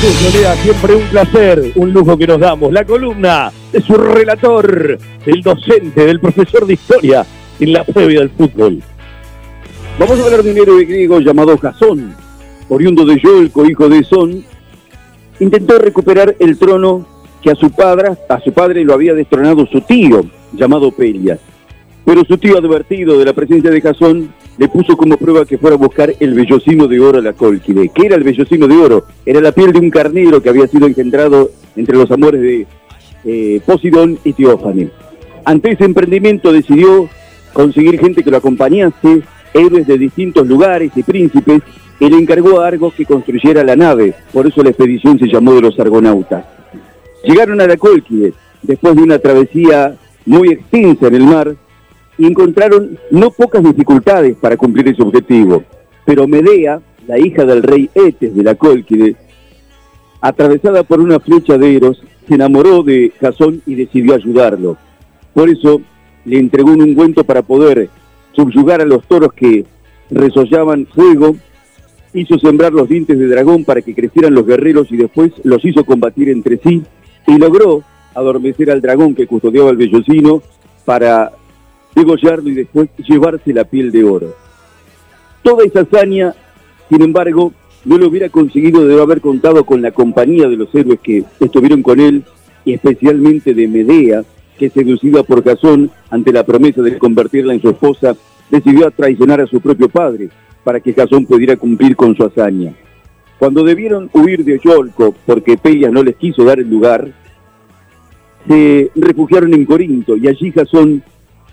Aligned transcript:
Olea, 0.00 0.54
siempre 0.54 0.94
un 0.94 1.02
placer, 1.08 1.72
un 1.74 1.92
lujo 1.92 2.16
que 2.16 2.28
nos 2.28 2.38
damos. 2.38 2.72
La 2.72 2.84
columna 2.84 3.50
de 3.72 3.80
su 3.80 3.94
relator, 3.94 4.96
el 5.26 5.42
docente, 5.42 6.06
del 6.06 6.20
profesor 6.20 6.66
de 6.66 6.74
historia 6.74 7.26
en 7.58 7.72
la 7.72 7.82
previa 7.82 8.20
del 8.20 8.30
fútbol. 8.30 8.80
Vamos 9.98 10.20
a 10.20 10.24
hablar 10.24 10.44
de 10.44 10.52
un 10.52 10.58
héroe 10.58 10.84
griego 10.84 11.18
llamado 11.18 11.58
Jasón, 11.58 12.14
oriundo 12.68 13.04
de 13.04 13.18
Yolco, 13.18 13.66
hijo 13.66 13.88
de 13.88 14.04
Son. 14.04 14.44
Intentó 15.40 15.80
recuperar 15.80 16.36
el 16.38 16.56
trono 16.58 17.04
que 17.42 17.50
a 17.50 17.56
su 17.56 17.68
padre, 17.72 18.10
a 18.28 18.38
su 18.38 18.52
padre 18.52 18.84
lo 18.84 18.94
había 18.94 19.14
destronado 19.14 19.66
su 19.66 19.80
tío, 19.80 20.24
llamado 20.52 20.92
Pelias. 20.92 21.40
Pero 22.04 22.24
su 22.24 22.38
tío, 22.38 22.56
advertido 22.56 23.18
de 23.18 23.24
la 23.24 23.32
presencia 23.32 23.72
de 23.72 23.80
Jasón, 23.80 24.32
le 24.58 24.68
puso 24.68 24.96
como 24.96 25.16
prueba 25.16 25.46
que 25.46 25.56
fuera 25.56 25.76
a 25.76 25.78
buscar 25.78 26.12
el 26.18 26.34
vellocino 26.34 26.88
de 26.88 26.98
oro 26.98 27.18
a 27.20 27.22
la 27.22 27.32
Colquide. 27.32 27.90
¿Qué 27.94 28.06
era 28.06 28.16
el 28.16 28.24
vellocino 28.24 28.66
de 28.66 28.76
oro? 28.76 29.04
Era 29.24 29.40
la 29.40 29.52
piel 29.52 29.72
de 29.72 29.78
un 29.78 29.88
carnero 29.88 30.42
que 30.42 30.48
había 30.48 30.66
sido 30.66 30.86
engendrado 30.86 31.50
entre 31.76 31.96
los 31.96 32.10
amores 32.10 32.40
de 32.40 32.66
eh, 33.24 33.60
Posidón 33.64 34.18
y 34.24 34.32
Teófane. 34.32 34.90
Ante 35.44 35.72
ese 35.72 35.84
emprendimiento 35.84 36.52
decidió 36.52 37.08
conseguir 37.52 38.00
gente 38.00 38.24
que 38.24 38.32
lo 38.32 38.38
acompañase, 38.38 39.22
héroes 39.54 39.86
de 39.86 39.96
distintos 39.96 40.46
lugares 40.46 40.90
y 40.96 41.04
príncipes, 41.04 41.62
y 42.00 42.08
le 42.08 42.18
encargó 42.18 42.60
a 42.60 42.66
Argos 42.66 42.94
que 42.94 43.06
construyera 43.06 43.62
la 43.62 43.76
nave. 43.76 44.14
Por 44.32 44.46
eso 44.46 44.62
la 44.62 44.70
expedición 44.70 45.18
se 45.18 45.28
llamó 45.28 45.54
de 45.54 45.62
los 45.62 45.78
Argonautas. 45.78 46.44
Llegaron 47.24 47.60
a 47.60 47.66
la 47.66 47.76
Colquide, 47.76 48.32
después 48.62 48.96
de 48.96 49.02
una 49.02 49.18
travesía 49.18 49.96
muy 50.26 50.50
extensa 50.50 51.06
en 51.06 51.14
el 51.14 51.24
mar, 51.24 51.56
y 52.18 52.26
encontraron 52.26 52.98
no 53.10 53.30
pocas 53.30 53.62
dificultades 53.62 54.36
para 54.36 54.56
cumplir 54.56 54.88
ese 54.88 55.02
objetivo. 55.02 55.62
Pero 56.04 56.26
Medea, 56.26 56.80
la 57.06 57.18
hija 57.18 57.44
del 57.44 57.62
rey 57.62 57.88
Etes 57.94 58.34
de 58.34 58.42
la 58.42 58.56
Cólquide, 58.56 59.16
atravesada 60.20 60.82
por 60.82 61.00
una 61.00 61.20
flecha 61.20 61.56
de 61.56 61.76
Eros, 61.76 62.02
se 62.26 62.34
enamoró 62.34 62.82
de 62.82 63.12
Jasón 63.20 63.62
y 63.66 63.76
decidió 63.76 64.14
ayudarlo. 64.14 64.76
Por 65.32 65.48
eso 65.48 65.80
le 66.24 66.38
entregó 66.38 66.72
un 66.72 66.82
ungüento 66.82 67.24
para 67.24 67.42
poder 67.42 67.88
subyugar 68.32 68.80
a 68.80 68.84
los 68.84 69.04
toros 69.04 69.32
que 69.32 69.64
resollaban 70.10 70.86
fuego, 70.86 71.36
hizo 72.12 72.38
sembrar 72.38 72.72
los 72.72 72.88
dientes 72.88 73.18
de 73.18 73.28
dragón 73.28 73.64
para 73.64 73.82
que 73.82 73.94
crecieran 73.94 74.34
los 74.34 74.46
guerreros 74.46 74.90
y 74.90 74.96
después 74.96 75.32
los 75.44 75.64
hizo 75.64 75.84
combatir 75.84 76.28
entre 76.30 76.58
sí 76.58 76.82
y 77.26 77.38
logró 77.38 77.82
adormecer 78.14 78.70
al 78.70 78.80
dragón 78.80 79.14
que 79.14 79.26
custodiaba 79.26 79.70
el 79.70 79.76
vellocino 79.76 80.42
para 80.84 81.32
degollarlo 81.98 82.48
y 82.48 82.54
después 82.54 82.88
llevarse 82.98 83.52
la 83.52 83.64
piel 83.64 83.90
de 83.90 84.04
oro. 84.04 84.34
Toda 85.42 85.64
esa 85.64 85.80
hazaña, 85.80 86.34
sin 86.88 87.02
embargo, 87.02 87.52
no 87.84 87.98
lo 87.98 88.08
hubiera 88.08 88.28
conseguido 88.28 88.86
de 88.86 89.00
haber 89.00 89.20
contado 89.20 89.64
con 89.64 89.82
la 89.82 89.90
compañía 89.90 90.48
de 90.48 90.56
los 90.56 90.74
héroes 90.74 91.00
que 91.00 91.24
estuvieron 91.40 91.82
con 91.82 92.00
él, 92.00 92.24
especialmente 92.64 93.54
de 93.54 93.68
Medea, 93.68 94.24
que 94.58 94.70
seducida 94.70 95.22
por 95.22 95.44
Jasón 95.44 95.90
ante 96.10 96.32
la 96.32 96.44
promesa 96.44 96.82
de 96.82 96.98
convertirla 96.98 97.54
en 97.54 97.62
su 97.62 97.70
esposa, 97.70 98.16
decidió 98.50 98.90
traicionar 98.90 99.40
a 99.40 99.46
su 99.46 99.60
propio 99.60 99.88
padre 99.88 100.28
para 100.64 100.80
que 100.80 100.92
Jasón 100.92 101.26
pudiera 101.26 101.56
cumplir 101.56 101.96
con 101.96 102.14
su 102.16 102.24
hazaña. 102.24 102.74
Cuando 103.38 103.62
debieron 103.62 104.10
huir 104.12 104.44
de 104.44 104.58
Yolco 104.62 105.14
porque 105.24 105.56
Pelias 105.56 105.92
no 105.92 106.02
les 106.02 106.16
quiso 106.16 106.44
dar 106.44 106.58
el 106.58 106.68
lugar, 106.68 107.08
se 108.48 108.90
refugiaron 108.96 109.54
en 109.54 109.64
Corinto 109.64 110.16
y 110.16 110.26
allí 110.26 110.50
Jasón 110.50 111.02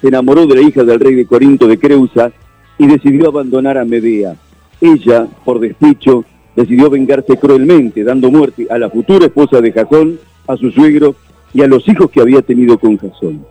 se 0.00 0.08
enamoró 0.08 0.46
de 0.46 0.54
la 0.56 0.62
hija 0.62 0.84
del 0.84 1.00
rey 1.00 1.14
de 1.14 1.26
Corinto 1.26 1.66
de 1.66 1.78
Creusa 1.78 2.32
y 2.78 2.86
decidió 2.86 3.28
abandonar 3.28 3.78
a 3.78 3.84
Medea. 3.84 4.36
Ella, 4.80 5.26
por 5.44 5.60
despecho, 5.60 6.24
decidió 6.54 6.90
vengarse 6.90 7.36
cruelmente, 7.36 8.04
dando 8.04 8.30
muerte 8.30 8.66
a 8.70 8.78
la 8.78 8.90
futura 8.90 9.26
esposa 9.26 9.60
de 9.60 9.72
Jasón, 9.72 10.18
a 10.46 10.56
su 10.56 10.70
suegro 10.70 11.14
y 11.52 11.62
a 11.62 11.66
los 11.66 11.86
hijos 11.88 12.10
que 12.10 12.20
había 12.20 12.42
tenido 12.42 12.78
con 12.78 12.96
Jasón. 12.96 13.44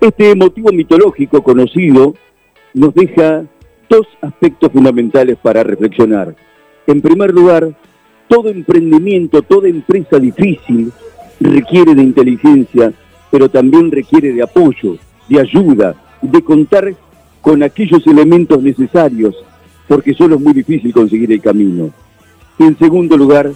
Este 0.00 0.34
motivo 0.34 0.72
mitológico 0.72 1.42
conocido 1.42 2.14
nos 2.74 2.94
deja 2.94 3.44
dos 3.88 4.06
aspectos 4.20 4.72
fundamentales 4.72 5.36
para 5.42 5.62
reflexionar. 5.62 6.34
En 6.86 7.00
primer 7.00 7.32
lugar, 7.32 7.72
todo 8.28 8.48
emprendimiento, 8.48 9.42
toda 9.42 9.68
empresa 9.68 10.18
difícil 10.18 10.90
requiere 11.38 11.94
de 11.94 12.02
inteligencia, 12.02 12.92
pero 13.30 13.48
también 13.48 13.90
requiere 13.90 14.32
de 14.32 14.42
apoyo, 14.42 14.96
de 15.28 15.40
ayuda, 15.40 15.94
de 16.20 16.42
contar 16.42 16.94
con 17.40 17.62
aquellos 17.62 18.06
elementos 18.06 18.62
necesarios, 18.62 19.34
porque 19.88 20.14
solo 20.14 20.36
es 20.36 20.40
muy 20.40 20.52
difícil 20.52 20.92
conseguir 20.92 21.32
el 21.32 21.40
camino. 21.40 21.90
En 22.58 22.78
segundo 22.78 23.16
lugar, 23.16 23.50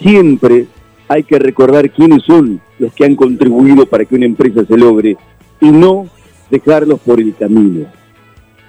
siempre 0.00 0.66
hay 1.08 1.24
que 1.24 1.38
recordar 1.38 1.90
quiénes 1.90 2.22
son 2.22 2.60
los 2.78 2.92
que 2.94 3.04
han 3.04 3.16
contribuido 3.16 3.86
para 3.86 4.04
que 4.04 4.14
una 4.14 4.26
empresa 4.26 4.64
se 4.64 4.76
logre 4.76 5.16
y 5.60 5.70
no 5.70 6.06
dejarlos 6.50 7.00
por 7.00 7.20
el 7.20 7.34
camino. 7.34 7.86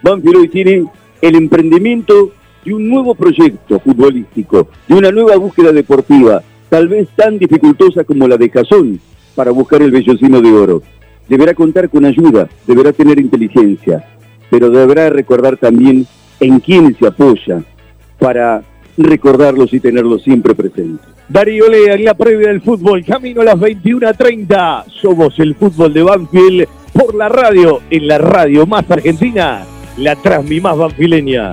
Banfield 0.02 0.38
hoy 0.38 0.50
tiene 0.50 0.86
el 1.22 1.36
emprendimiento 1.36 2.32
de 2.66 2.74
un 2.74 2.90
nuevo 2.90 3.16
proyecto 3.16 3.80
futbolístico, 3.80 4.68
de 4.88 4.96
una 4.96 5.12
nueva 5.12 5.36
búsqueda 5.38 5.72
deportiva, 5.72 6.42
tal 6.70 6.88
vez 6.88 7.08
tan 7.16 7.38
dificultosa 7.38 8.04
como 8.04 8.28
la 8.28 8.38
de 8.38 8.50
Cazón, 8.50 9.00
para 9.36 9.52
buscar 9.52 9.82
el 9.82 9.92
vellocino 9.92 10.42
de 10.42 10.52
oro 10.52 10.84
deberá 11.28 11.54
contar 11.54 11.90
con 11.90 12.06
ayuda, 12.06 12.48
deberá 12.68 12.92
tener 12.94 13.20
inteligencia, 13.20 14.04
pero 14.50 14.70
deberá 14.70 15.10
recordar 15.10 15.58
también 15.58 16.06
en 16.40 16.60
quién 16.60 16.96
se 16.98 17.08
apoya 17.08 17.64
para 18.20 18.64
recordarlos 18.98 19.74
y 19.74 19.80
tenerlos 19.80 20.24
siempre 20.24 20.54
presentes. 20.54 21.08
Darío 21.30 21.68
Lea 21.70 21.96
en 21.96 22.06
la 22.06 22.14
previa 22.14 22.50
del 22.50 22.62
fútbol, 22.62 23.04
camino 23.06 23.42
a 23.42 23.46
las 23.46 23.56
21.30. 23.56 24.86
Somos 25.02 25.40
el 25.40 25.56
fútbol 25.56 25.94
de 25.94 26.04
Banfield 26.04 26.68
por 26.92 27.16
la 27.16 27.30
radio, 27.30 27.82
en 27.90 28.08
la 28.08 28.18
radio 28.18 28.68
más 28.68 28.90
argentina, 28.92 29.66
la 29.98 30.16
transmi 30.16 30.60
más 30.60 30.78
banfileña. 30.78 31.52